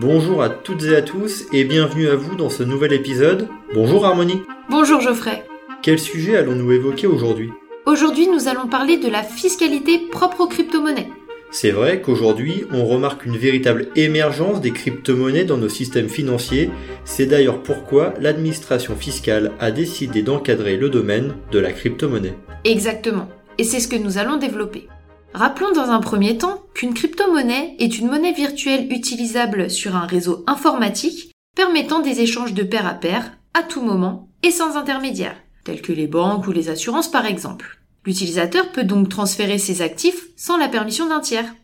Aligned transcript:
Bonjour 0.00 0.42
à 0.42 0.50
toutes 0.50 0.84
et 0.84 0.94
à 0.94 1.00
tous 1.00 1.46
et 1.54 1.64
bienvenue 1.64 2.08
à 2.08 2.16
vous 2.16 2.36
dans 2.36 2.50
ce 2.50 2.62
nouvel 2.62 2.92
épisode. 2.92 3.48
Bonjour 3.72 4.04
Harmonie. 4.04 4.42
Bonjour 4.68 5.00
Geoffrey. 5.00 5.46
Quel 5.80 5.98
sujet 5.98 6.36
allons-nous 6.36 6.72
évoquer 6.72 7.06
aujourd'hui? 7.06 7.50
Aujourd'hui, 7.86 8.28
nous 8.28 8.46
allons 8.46 8.66
parler 8.66 8.98
de 8.98 9.08
la 9.08 9.22
fiscalité 9.22 9.98
propre 10.10 10.42
aux 10.42 10.48
crypto-monnaies. 10.48 11.08
C'est 11.50 11.70
vrai 11.70 12.02
qu'aujourd'hui, 12.02 12.66
on 12.72 12.84
remarque 12.84 13.24
une 13.24 13.38
véritable 13.38 13.88
émergence 13.96 14.60
des 14.60 14.72
crypto-monnaies 14.72 15.44
dans 15.44 15.56
nos 15.56 15.70
systèmes 15.70 16.10
financiers. 16.10 16.70
C'est 17.06 17.26
d'ailleurs 17.26 17.62
pourquoi 17.62 18.12
l'administration 18.20 18.96
fiscale 18.96 19.52
a 19.60 19.70
décidé 19.70 20.20
d'encadrer 20.20 20.76
le 20.76 20.90
domaine 20.90 21.36
de 21.52 21.58
la 21.58 21.72
crypto-monnaie. 21.72 22.34
Exactement. 22.64 23.30
Et 23.56 23.64
c'est 23.64 23.80
ce 23.80 23.88
que 23.88 23.96
nous 23.96 24.18
allons 24.18 24.36
développer. 24.36 24.88
Rappelons 25.34 25.72
dans 25.72 25.90
un 25.90 26.00
premier 26.00 26.38
temps 26.38 26.62
qu'une 26.74 26.94
crypto-monnaie 26.94 27.76
est 27.78 27.98
une 27.98 28.08
monnaie 28.08 28.32
virtuelle 28.32 28.90
utilisable 28.90 29.70
sur 29.70 29.96
un 29.96 30.06
réseau 30.06 30.44
informatique 30.46 31.32
permettant 31.54 32.00
des 32.00 32.20
échanges 32.20 32.54
de 32.54 32.62
pair 32.62 32.86
à 32.86 32.94
pair 32.94 33.32
à 33.54 33.62
tout 33.62 33.82
moment 33.82 34.28
et 34.42 34.50
sans 34.50 34.76
intermédiaire, 34.76 35.36
tels 35.64 35.82
que 35.82 35.92
les 35.92 36.06
banques 36.06 36.46
ou 36.46 36.52
les 36.52 36.68
assurances 36.68 37.10
par 37.10 37.26
exemple. 37.26 37.78
L'utilisateur 38.04 38.70
peut 38.70 38.84
donc 38.84 39.08
transférer 39.08 39.58
ses 39.58 39.82
actifs 39.82 40.28
sans 40.36 40.56
la 40.56 40.68
permission 40.68 41.08
d'un 41.08 41.20
tiers. 41.20 41.54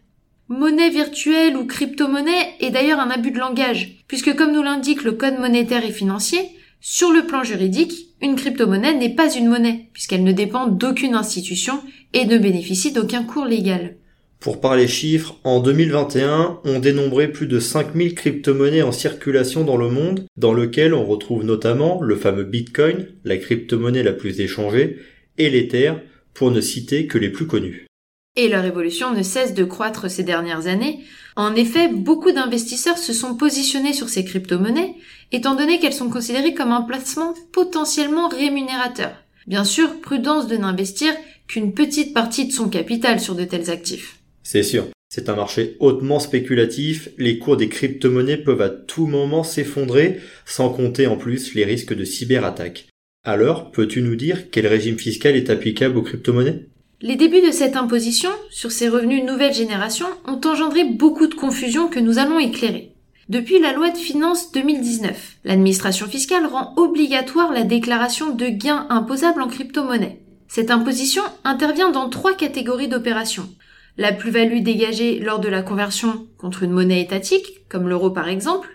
Monnaie 0.49 0.91
virtuelle 0.91 1.57
ou 1.57 1.67
crypto-monnaie 1.67 2.55
est 2.61 2.71
d'ailleurs 2.71 3.01
un 3.01 3.11
abus 3.11 3.31
de 3.31 3.39
langage, 3.39 4.03
puisque 4.09 4.35
comme 4.35 4.53
nous 4.53 4.63
l'indique 4.63 5.05
le 5.05 5.13
Code 5.13 5.39
monétaire 5.39 5.85
et 5.85 5.93
financier, 5.93 6.41
sur 6.81 7.13
le 7.13 7.27
plan 7.27 7.45
juridique, 7.45 8.09
une 8.21 8.35
crypto-monnaie 8.35 8.95
n'est 8.95 9.15
pas 9.15 9.33
une 9.33 9.49
monnaie, 9.49 9.89
puisqu'elle 9.93 10.25
ne 10.25 10.33
dépend 10.33 10.67
d'aucune 10.67 11.15
institution 11.15 11.81
et 12.13 12.27
ne 12.27 12.39
bénéficie 12.39 12.93
d'aucun 12.93 13.25
cours 13.25 13.47
légal. 13.47 13.97
Pour 14.43 14.61
parler 14.61 14.89
chiffres, 14.89 15.37
en 15.45 15.61
2021, 15.61 16.59
on 16.65 16.81
dénombrait 16.81 17.31
plus 17.31 17.47
de 17.47 17.61
5000 17.61 18.17
crypto-monnaies 18.17 18.83
en 18.83 18.91
circulation 18.91 19.63
dans 19.63 19.77
le 19.77 19.89
monde, 19.89 20.27
dans 20.37 20.53
lequel 20.53 20.95
on 20.95 21.05
retrouve 21.05 21.45
notamment 21.45 22.03
le 22.03 22.17
fameux 22.17 22.43
Bitcoin, 22.43 23.07
la 23.23 23.37
crypto-monnaie 23.37 24.03
la 24.03 24.13
plus 24.13 24.41
échangée, 24.41 24.99
et 25.39 25.49
l'Ether, 25.49 25.93
pour 26.35 26.51
ne 26.51 26.61
citer 26.61 27.07
que 27.07 27.19
les 27.19 27.31
plus 27.31 27.47
connus. 27.47 27.87
Et 28.35 28.49
leur 28.49 28.65
évolution 28.65 29.15
ne 29.15 29.23
cesse 29.23 29.55
de 29.55 29.63
croître 29.63 30.11
ces 30.11 30.25
dernières 30.25 30.67
années. 30.67 31.05
En 31.37 31.55
effet, 31.55 31.89
beaucoup 31.89 32.33
d'investisseurs 32.33 32.99
se 32.99 33.13
sont 33.13 33.37
positionnés 33.37 33.93
sur 33.93 34.09
ces 34.09 34.25
crypto-monnaies, 34.25 34.95
étant 35.31 35.55
donné 35.55 35.79
qu'elles 35.79 35.93
sont 35.93 36.11
considérées 36.11 36.55
comme 36.55 36.73
un 36.73 36.83
placement 36.83 37.35
potentiellement 37.53 38.29
rémunérateur. 38.29 39.13
Bien 39.47 39.65
sûr, 39.65 40.01
prudence 40.01 40.47
de 40.47 40.57
n'investir 40.57 41.13
qu'une 41.49 41.75
petite 41.75 42.15
partie 42.15 42.47
de 42.47 42.53
son 42.53 42.69
capital 42.69 43.21
sur 43.21 43.35
de 43.35 43.45
tels 43.45 43.71
actifs. 43.71 44.19
C'est 44.43 44.63
sûr. 44.63 44.87
C'est 45.15 45.29
un 45.29 45.37
marché 45.37 45.77
hautement 45.79 46.21
spéculatif, 46.21 47.11
les 47.19 47.39
cours 47.39 47.59
des 47.59 47.69
crypto-monnaies 47.69 48.39
peuvent 48.39 48.63
à 48.63 48.71
tout 48.71 49.07
moment 49.07 49.45
s'effondrer, 49.45 50.21
sans 50.47 50.71
compter 50.71 51.07
en 51.07 51.19
plus 51.19 51.55
les 51.55 51.67
risques 51.67 51.95
de 51.95 52.05
cyberattaque. 52.05 52.87
Alors, 53.23 53.71
peux-tu 53.71 54.01
nous 54.01 54.17
dire 54.17 54.51
quel 54.51 54.67
régime 54.67 54.99
fiscal 54.99 55.37
est 55.37 55.51
applicable 55.51 55.99
aux 55.99 56.03
crypto-monnaies? 56.03 56.67
Les 57.03 57.17
débuts 57.17 57.47
de 57.47 57.53
cette 57.53 57.77
imposition 57.77 58.31
sur 58.51 58.73
ces 58.73 58.89
revenus 58.89 59.25
nouvelle 59.25 59.53
génération 59.53 60.07
ont 60.27 60.41
engendré 60.47 60.85
beaucoup 60.85 61.27
de 61.27 61.35
confusion 61.35 61.89
que 61.89 62.01
nous 62.01 62.19
allons 62.19 62.39
éclairer. 62.39 62.95
Depuis 63.29 63.59
la 63.59 63.75
loi 63.75 63.91
de 63.91 63.99
finances 63.99 64.51
2019, 64.53 65.41
l'administration 65.45 66.07
fiscale 66.07 66.47
rend 66.47 66.73
obligatoire 66.77 67.53
la 67.53 67.65
déclaration 67.65 68.35
de 68.35 68.47
gains 68.47 68.87
imposables 68.89 69.43
en 69.43 69.49
crypto-monnaie. 69.49 70.22
Cette 70.55 70.71
imposition 70.71 71.23
intervient 71.45 71.91
dans 71.91 72.11
trois 72.11 72.37
catégories 72.37 72.89
d'opérations 72.89 73.49
la 73.97 74.13
plus-value 74.13 74.61
dégagée 74.61 75.19
lors 75.19 75.41
de 75.41 75.49
la 75.49 75.63
conversion 75.63 76.27
contre 76.37 76.63
une 76.63 76.73
monnaie 76.73 77.01
étatique, 77.01 77.67
comme 77.71 77.89
l'euro 77.89 78.11
par 78.11 78.29
exemple, 78.29 78.69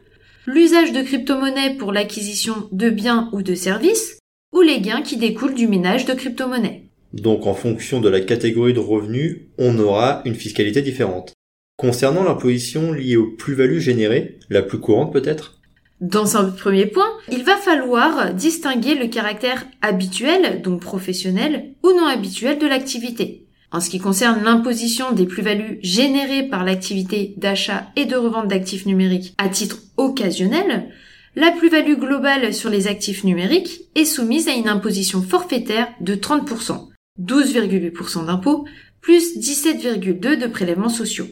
l'usage 0.47 0.91
de 0.91 1.03
crypto-monnaies 1.03 1.75
pour 1.75 1.91
l'acquisition 1.91 2.67
de 2.71 2.89
biens 2.89 3.29
ou 3.31 3.43
de 3.43 3.53
services, 3.53 4.17
ou 4.55 4.61
les 4.61 4.81
gains 4.81 5.03
qui 5.03 5.17
découlent 5.17 5.53
du 5.53 5.67
minage 5.67 6.05
de 6.05 6.13
crypto-monnaies. 6.13 6.89
Donc 7.13 7.45
en 7.45 7.53
fonction 7.53 8.01
de 8.01 8.09
la 8.09 8.21
catégorie 8.21 8.73
de 8.73 8.79
revenus, 8.79 9.41
on 9.59 9.77
aura 9.77 10.23
une 10.25 10.33
fiscalité 10.33 10.81
différente. 10.81 11.33
Concernant 11.77 12.23
l'imposition 12.23 12.91
liée 12.91 13.17
aux 13.17 13.35
plus-values 13.37 13.81
générées, 13.81 14.39
la 14.49 14.63
plus 14.63 14.79
courante 14.79 15.13
peut-être 15.13 15.56
Dans 15.99 16.37
un 16.37 16.51
premier 16.51 16.85
point, 16.85 17.09
il 17.31 17.43
va 17.43 17.57
falloir 17.57 18.31
distinguer 18.33 18.93
le 18.93 19.07
caractère 19.07 19.65
habituel, 19.81 20.61
donc 20.61 20.81
professionnel, 20.81 21.73
ou 21.83 21.89
non 21.89 22.05
habituel 22.05 22.59
de 22.59 22.67
l'activité. 22.67 23.47
En 23.71 23.79
ce 23.79 23.89
qui 23.89 23.99
concerne 23.99 24.43
l'imposition 24.43 25.11
des 25.11 25.25
plus-values 25.25 25.79
générées 25.81 26.43
par 26.43 26.63
l'activité 26.63 27.33
d'achat 27.37 27.87
et 27.95 28.05
de 28.05 28.15
revente 28.15 28.47
d'actifs 28.47 28.85
numériques 28.85 29.33
à 29.39 29.49
titre 29.49 29.79
occasionnel, 29.97 30.89
la 31.35 31.51
plus-value 31.51 31.99
globale 31.99 32.53
sur 32.53 32.69
les 32.69 32.87
actifs 32.87 33.23
numériques 33.23 33.81
est 33.95 34.05
soumise 34.05 34.47
à 34.47 34.53
une 34.53 34.69
imposition 34.69 35.21
forfaitaire 35.23 35.89
de 35.99 36.15
30%, 36.15 36.89
12,8% 37.19 38.27
d'impôts, 38.27 38.65
plus 39.01 39.37
17,2% 39.37 40.39
de 40.39 40.47
prélèvements 40.47 40.89
sociaux. 40.89 41.27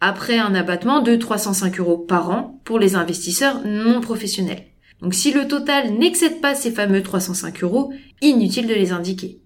Après 0.00 0.38
un 0.38 0.54
abattement 0.54 1.00
de 1.00 1.16
305 1.16 1.80
euros 1.80 1.96
par 1.96 2.30
an 2.30 2.60
pour 2.64 2.78
les 2.78 2.96
investisseurs 2.96 3.62
non 3.64 4.00
professionnels. 4.00 4.66
Donc 5.00 5.14
si 5.14 5.32
le 5.32 5.48
total 5.48 5.94
n'excède 5.94 6.40
pas 6.40 6.54
ces 6.54 6.70
fameux 6.70 7.02
305 7.02 7.62
euros, 7.62 7.92
inutile 8.20 8.66
de 8.66 8.74
les 8.74 8.92
indiquer. 8.92 9.40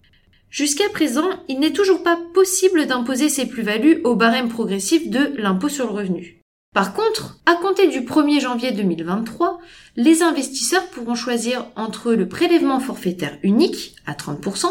Jusqu'à 0.49 0.89
présent, 0.89 1.29
il 1.47 1.59
n'est 1.59 1.71
toujours 1.71 2.03
pas 2.03 2.19
possible 2.33 2.85
d'imposer 2.85 3.29
ces 3.29 3.45
plus-values 3.45 4.01
au 4.03 4.15
barème 4.15 4.49
progressif 4.49 5.09
de 5.09 5.33
l'impôt 5.37 5.69
sur 5.69 5.85
le 5.87 5.93
revenu. 5.93 6.41
Par 6.73 6.93
contre, 6.93 7.39
à 7.45 7.55
compter 7.55 7.87
du 7.87 8.01
1er 8.01 8.41
janvier 8.41 8.71
2023, 8.71 9.59
les 9.95 10.23
investisseurs 10.23 10.87
pourront 10.87 11.15
choisir 11.15 11.67
entre 11.75 12.13
le 12.13 12.27
prélèvement 12.27 12.79
forfaitaire 12.79 13.37
unique 13.43 13.95
à 14.05 14.13
30% 14.13 14.67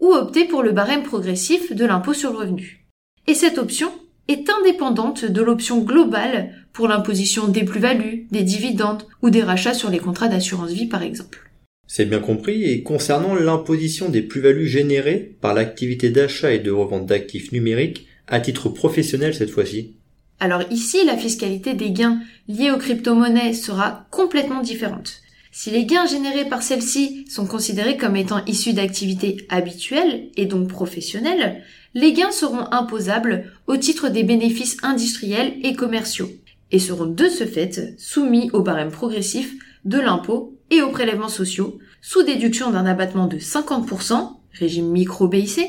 ou 0.00 0.12
opter 0.12 0.44
pour 0.44 0.62
le 0.62 0.72
barème 0.72 1.02
progressif 1.02 1.72
de 1.72 1.84
l'impôt 1.84 2.14
sur 2.14 2.32
le 2.32 2.38
revenu. 2.38 2.86
Et 3.26 3.34
cette 3.34 3.58
option 3.58 3.92
est 4.28 4.48
indépendante 4.50 5.24
de 5.24 5.42
l'option 5.42 5.80
globale 5.80 6.50
pour 6.72 6.88
l'imposition 6.88 7.48
des 7.48 7.64
plus-values, 7.64 8.26
des 8.30 8.42
dividendes 8.42 9.04
ou 9.22 9.30
des 9.30 9.42
rachats 9.42 9.74
sur 9.74 9.90
les 9.90 9.98
contrats 9.98 10.28
d'assurance 10.28 10.72
vie 10.72 10.86
par 10.86 11.02
exemple. 11.02 11.50
C'est 11.86 12.06
bien 12.06 12.20
compris, 12.20 12.64
et 12.64 12.82
concernant 12.82 13.34
l'imposition 13.34 14.08
des 14.08 14.22
plus-values 14.22 14.66
générées 14.66 15.36
par 15.40 15.54
l'activité 15.54 16.10
d'achat 16.10 16.52
et 16.52 16.58
de 16.58 16.70
revente 16.70 17.06
d'actifs 17.06 17.52
numériques, 17.52 18.06
à 18.26 18.40
titre 18.40 18.70
professionnel 18.70 19.34
cette 19.34 19.50
fois-ci 19.50 19.94
Alors 20.40 20.62
ici, 20.70 21.04
la 21.04 21.16
fiscalité 21.16 21.74
des 21.74 21.90
gains 21.90 22.20
liés 22.48 22.70
aux 22.70 22.78
crypto-monnaies 22.78 23.52
sera 23.52 24.06
complètement 24.10 24.62
différente. 24.62 25.20
Si 25.56 25.70
les 25.70 25.86
gains 25.86 26.06
générés 26.06 26.46
par 26.46 26.64
celles-ci 26.64 27.26
sont 27.30 27.46
considérés 27.46 27.96
comme 27.96 28.16
étant 28.16 28.44
issus 28.46 28.72
d'activités 28.72 29.46
habituelles 29.48 30.30
et 30.36 30.46
donc 30.46 30.66
professionnelles, 30.66 31.62
les 31.94 32.12
gains 32.12 32.32
seront 32.32 32.66
imposables 32.72 33.52
au 33.68 33.76
titre 33.76 34.08
des 34.08 34.24
bénéfices 34.24 34.76
industriels 34.82 35.54
et 35.62 35.74
commerciaux 35.74 36.28
et 36.72 36.80
seront 36.80 37.06
de 37.06 37.28
ce 37.28 37.46
fait 37.46 37.94
soumis 37.98 38.50
au 38.52 38.62
barème 38.62 38.90
progressif 38.90 39.54
de 39.84 40.00
l'impôt 40.00 40.58
et 40.72 40.82
aux 40.82 40.90
prélèvements 40.90 41.28
sociaux, 41.28 41.78
sous 42.02 42.24
déduction 42.24 42.72
d'un 42.72 42.84
abattement 42.84 43.28
de 43.28 43.36
50%, 43.36 44.30
régime 44.54 44.90
micro-BIC, 44.90 45.60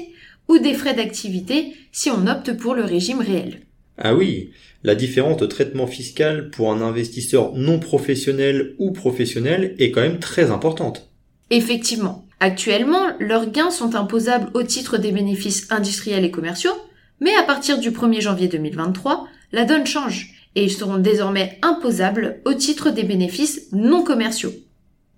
ou 0.47 0.57
des 0.57 0.73
frais 0.73 0.95
d'activité 0.95 1.75
si 1.91 2.09
on 2.09 2.25
opte 2.25 2.57
pour 2.57 2.73
le 2.73 2.83
régime 2.83 3.19
réel. 3.21 3.61
Ah 3.97 4.13
oui, 4.13 4.51
la 4.83 4.95
différence 4.95 5.37
de 5.37 5.45
traitement 5.45 5.87
fiscal 5.87 6.49
pour 6.49 6.71
un 6.71 6.81
investisseur 6.81 7.53
non 7.53 7.79
professionnel 7.79 8.75
ou 8.77 8.91
professionnel 8.91 9.75
est 9.79 9.91
quand 9.91 10.01
même 10.01 10.19
très 10.19 10.51
importante. 10.51 11.09
Effectivement. 11.49 12.27
Actuellement, 12.39 13.13
leurs 13.19 13.49
gains 13.49 13.71
sont 13.71 13.95
imposables 13.95 14.49
au 14.53 14.63
titre 14.63 14.97
des 14.97 15.11
bénéfices 15.11 15.71
industriels 15.71 16.25
et 16.25 16.31
commerciaux, 16.31 16.75
mais 17.21 17.33
à 17.35 17.43
partir 17.43 17.79
du 17.79 17.91
1er 17.91 18.19
janvier 18.19 18.47
2023, 18.47 19.27
la 19.53 19.63
donne 19.63 19.85
change 19.85 20.33
et 20.55 20.63
ils 20.63 20.71
seront 20.71 20.97
désormais 20.97 21.57
imposables 21.61 22.41
au 22.45 22.53
titre 22.53 22.89
des 22.89 23.03
bénéfices 23.03 23.67
non 23.71 24.03
commerciaux. 24.03 24.53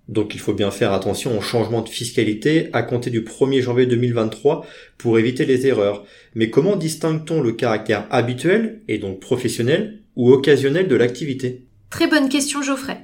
Donc 0.08 0.34
il 0.34 0.40
faut 0.40 0.54
bien 0.54 0.70
faire 0.70 0.92
attention 0.92 1.36
au 1.38 1.42
changement 1.42 1.82
de 1.82 1.88
fiscalité 1.88 2.70
à 2.72 2.82
compter 2.82 3.10
du 3.10 3.20
1er 3.20 3.60
janvier 3.60 3.86
2023 3.86 4.66
pour 4.96 5.18
éviter 5.18 5.44
les 5.44 5.66
erreurs. 5.66 6.04
Mais 6.34 6.48
comment 6.48 6.76
distingue-t-on 6.76 7.42
le 7.42 7.52
caractère 7.52 8.06
habituel 8.10 8.80
et 8.88 8.98
donc 8.98 9.20
professionnel 9.20 10.00
ou 10.16 10.32
occasionnel 10.32 10.88
de 10.88 10.96
l'activité? 10.96 11.66
Très 11.90 12.06
bonne 12.06 12.30
question 12.30 12.62
Geoffrey. 12.62 12.98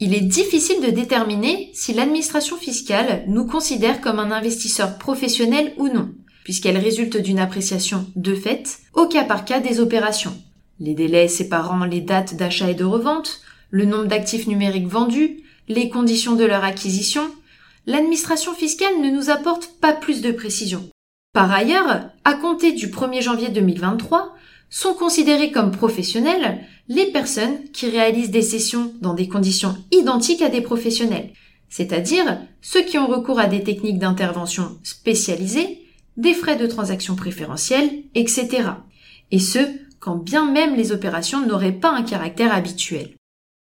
Il 0.00 0.14
est 0.14 0.20
difficile 0.20 0.80
de 0.80 0.90
déterminer 0.90 1.70
si 1.74 1.92
l'administration 1.92 2.56
fiscale 2.56 3.24
nous 3.26 3.46
considère 3.46 4.00
comme 4.00 4.18
un 4.20 4.30
investisseur 4.30 4.98
professionnel 4.98 5.72
ou 5.76 5.88
non, 5.88 6.10
puisqu'elle 6.44 6.78
résulte 6.78 7.16
d'une 7.16 7.40
appréciation 7.40 8.06
de 8.14 8.34
fait 8.34 8.78
au 8.94 9.06
cas 9.06 9.24
par 9.24 9.44
cas 9.44 9.60
des 9.60 9.80
opérations. 9.80 10.36
Les 10.78 10.94
délais 10.94 11.26
séparant 11.26 11.84
les 11.84 12.00
dates 12.00 12.36
d'achat 12.36 12.70
et 12.70 12.74
de 12.74 12.84
revente, 12.84 13.40
le 13.70 13.84
nombre 13.84 14.06
d'actifs 14.06 14.46
numériques 14.46 14.86
vendus, 14.86 15.42
les 15.68 15.88
conditions 15.90 16.34
de 16.34 16.44
leur 16.44 16.64
acquisition, 16.64 17.22
l'administration 17.86 18.54
fiscale 18.54 19.00
ne 19.00 19.10
nous 19.10 19.30
apporte 19.30 19.70
pas 19.80 19.92
plus 19.92 20.20
de 20.20 20.32
précision. 20.32 20.88
Par 21.32 21.52
ailleurs, 21.52 22.10
à 22.24 22.34
compter 22.34 22.72
du 22.72 22.88
1er 22.88 23.22
janvier 23.22 23.48
2023, 23.50 24.34
sont 24.70 24.94
considérés 24.94 25.50
comme 25.50 25.70
professionnels 25.70 26.58
les 26.88 27.06
personnes 27.06 27.64
qui 27.72 27.88
réalisent 27.88 28.30
des 28.30 28.42
sessions 28.42 28.92
dans 29.00 29.14
des 29.14 29.28
conditions 29.28 29.76
identiques 29.92 30.42
à 30.42 30.48
des 30.48 30.60
professionnels, 30.60 31.30
c'est-à-dire 31.68 32.38
ceux 32.60 32.82
qui 32.82 32.98
ont 32.98 33.06
recours 33.06 33.40
à 33.40 33.46
des 33.46 33.62
techniques 33.62 33.98
d'intervention 33.98 34.78
spécialisées, 34.82 35.82
des 36.16 36.34
frais 36.34 36.56
de 36.56 36.66
transaction 36.66 37.14
préférentiels, 37.14 37.90
etc. 38.14 38.70
Et 39.30 39.38
ce, 39.38 39.58
quand 40.00 40.16
bien 40.16 40.50
même 40.50 40.76
les 40.76 40.92
opérations 40.92 41.46
n'auraient 41.46 41.72
pas 41.72 41.92
un 41.92 42.02
caractère 42.02 42.52
habituel. 42.52 43.17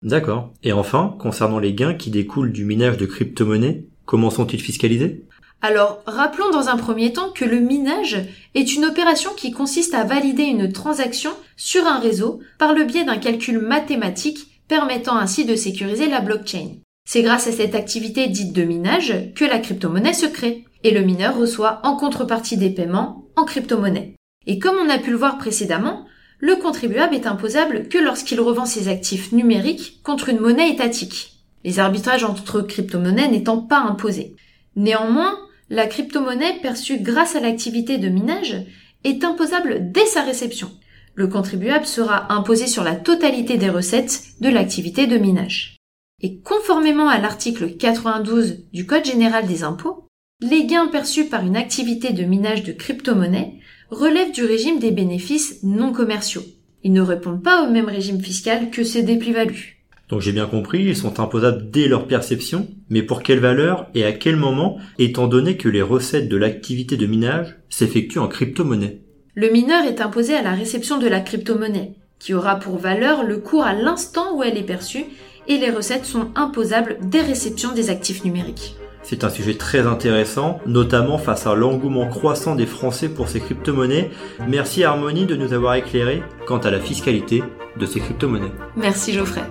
D'accord. 0.07 0.53
Et 0.63 0.73
enfin, 0.73 1.17
concernant 1.19 1.59
les 1.59 1.75
gains 1.75 1.95
qui 1.95 2.11
découlent 2.11 2.53
du 2.53 2.65
minage 2.65 2.97
de 2.97 3.07
crypto-monnaies, 3.07 3.87
comment 4.05 4.31
sont-ils 4.31 4.63
fiscalisés? 4.63 5.25
Alors, 5.63 6.01
rappelons 6.07 6.49
dans 6.51 6.69
un 6.69 6.77
premier 6.77 7.13
temps 7.13 7.31
que 7.35 7.45
le 7.45 7.59
minage 7.59 8.17
est 8.55 8.77
une 8.77 8.85
opération 8.85 9.31
qui 9.37 9.51
consiste 9.51 9.95
à 9.95 10.05
valider 10.05 10.45
une 10.45 10.71
transaction 10.71 11.33
sur 11.57 11.89
un 11.89 11.99
réseau 11.99 12.39
par 12.57 12.73
le 12.73 12.85
biais 12.85 13.05
d'un 13.05 13.17
calcul 13.17 13.59
mathématique 13.59 14.63
permettant 14.69 15.17
ainsi 15.17 15.45
de 15.45 15.57
sécuriser 15.57 16.09
la 16.09 16.21
blockchain. 16.21 16.77
C'est 17.05 17.23
grâce 17.23 17.49
à 17.49 17.53
cette 17.53 17.75
activité 17.75 18.29
dite 18.29 18.53
de 18.53 18.63
minage 18.63 19.33
que 19.35 19.45
la 19.45 19.59
crypto-monnaie 19.59 20.13
se 20.13 20.27
crée, 20.27 20.67
et 20.85 20.93
le 20.93 21.01
mineur 21.01 21.37
reçoit 21.37 21.81
en 21.83 21.97
contrepartie 21.97 22.57
des 22.57 22.71
paiements 22.71 23.25
en 23.35 23.45
crypto-monnaie. 23.45 24.15
Et 24.47 24.61
comme 24.61 24.77
on 24.77 24.89
a 24.89 24.99
pu 24.99 25.11
le 25.11 25.17
voir 25.17 25.37
précédemment, 25.37 26.07
le 26.39 26.57
contribuable 26.57 27.15
est 27.15 27.27
imposable 27.27 27.89
que 27.89 27.99
lorsqu'il 27.99 28.41
revend 28.41 28.67
ses 28.67 28.89
actifs 28.89 29.33
numériques 29.33 30.01
contre 30.03 30.29
une 30.29 30.41
monnaie 30.41 30.71
étatique, 30.71 31.33
les 31.65 31.79
arbitrages 31.79 32.25
entre 32.25 32.61
crypto-monnaies 32.61 33.29
n'étant 33.29 33.59
pas 33.59 33.81
imposés. 33.81 34.37
Néanmoins, 34.77 35.39
la 35.71 35.87
crypto-monnaie 35.87 36.61
perçue 36.61 37.01
grâce 37.01 37.35
à 37.35 37.41
l'activité 37.41 37.99
de 37.99 38.09
minage 38.09 38.57
est 39.05 39.25
imposable 39.25 39.91
dès 39.91 40.07
sa 40.07 40.23
réception. 40.23 40.71
Le 41.15 41.29
contribuable 41.29 41.87
sera 41.87 42.33
imposé 42.33 42.67
sur 42.67 42.85
la 42.85 42.95
totalité 42.95 43.57
des 43.57 43.71
recettes 43.71 44.23
de 44.41 44.51
l'activité 44.51 45.07
de 45.07 45.17
minage. 45.17 45.77
Et 46.23 46.41
conformément 46.41 47.09
à 47.09 47.19
l'article 47.19 47.77
92 47.77 48.67
du 48.73 48.87
Code 48.87 49.05
général 49.05 49.47
des 49.47 49.65
impôts, 49.65 50.07
les 50.43 50.67
gains 50.67 50.89
perçus 50.89 51.25
par 51.25 51.45
une 51.45 51.57
activité 51.57 52.13
de 52.13 52.25
minage 52.25 52.63
de 52.63 52.73
crypto-monnaie 52.73 53.59
relèvent 53.91 54.33
du 54.33 54.45
régime 54.45 54.79
des 54.79 54.91
bénéfices 54.91 55.63
non 55.63 55.93
commerciaux. 55.93 56.45
Ils 56.83 56.93
ne 56.93 57.01
répondent 57.01 57.43
pas 57.43 57.67
au 57.67 57.71
même 57.71 57.89
régime 57.89 58.21
fiscal 58.21 58.71
que 58.71 58.85
ces 58.85 59.03
des 59.03 59.17
plus-values. 59.17 59.77
Donc 60.09 60.21
j'ai 60.21 60.33
bien 60.33 60.47
compris, 60.47 60.85
ils 60.85 60.97
sont 60.97 61.19
imposables 61.19 61.71
dès 61.71 61.89
leur 61.89 62.07
perception, 62.07 62.69
mais 62.91 63.03
pour 63.03 63.23
quelle 63.23 63.41
valeur 63.41 63.89
et 63.95 64.05
à 64.05 64.13
quel 64.13 64.37
moment, 64.37 64.79
étant 64.99 65.27
donné 65.27 65.57
que 65.57 65.69
les 65.69 65.83
recettes 65.83 66.29
de 66.29 66.37
l'activité 66.37 66.97
de 66.97 67.07
minage 67.07 67.57
s'effectuent 67.71 68.21
en 68.21 68.29
crypto-monnaie? 68.29 69.01
Le 69.35 69.51
mineur 69.51 69.85
est 69.85 70.01
imposé 70.01 70.35
à 70.35 70.43
la 70.43 70.53
réception 70.53 70.99
de 70.99 71.09
la 71.09 71.21
crypto-monnaie, 71.21 71.95
qui 72.21 72.35
aura 72.35 72.57
pour 72.57 72.79
valeur 72.79 73.25
le 73.25 73.39
cours 73.39 73.65
à 73.65 73.75
l'instant 73.75 74.37
où 74.37 74.43
elle 74.43 74.57
est 74.57 74.63
perçue, 74.63 75.05
et 75.49 75.59
les 75.59 75.71
recettes 75.71 76.07
sont 76.07 76.29
imposables 76.37 76.99
dès 77.03 77.21
réception 77.21 77.73
des 77.73 77.91
actifs 77.91 78.25
numériques. 78.25 78.77
C'est 79.09 79.23
un 79.23 79.31
sujet 79.31 79.55
très 79.55 79.87
intéressant, 79.87 80.59
notamment 80.67 81.17
face 81.17 81.47
à 81.47 81.55
l'engouement 81.55 82.09
croissant 82.09 82.57
des 82.57 82.67
Français 82.67 83.09
pour 83.09 83.29
ces 83.29 83.39
crypto-monnaies. 83.39 84.11
Merci 84.49 84.83
Harmonie 84.83 85.27
de 85.27 85.37
nous 85.37 85.53
avoir 85.53 85.77
éclairé 85.77 86.25
quant 86.45 86.59
à 86.59 86.73
la 86.73 86.81
fiscalité 86.81 87.45
de 87.79 87.87
ces 87.87 88.01
crypto-monnaies. 88.01 88.51
Merci 88.75 89.13
Geoffrey. 89.13 89.45